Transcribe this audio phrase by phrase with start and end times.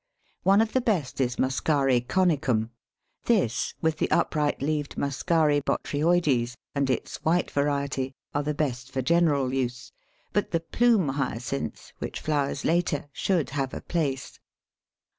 [0.41, 1.45] One of the best is M.
[1.47, 2.71] conicum;
[3.25, 5.03] this, with the upright leaved M.
[5.03, 9.91] botryoides, and its white variety, are the best for general use,
[10.33, 14.39] but the Plume Hyacinth, which flowers later, should have a place.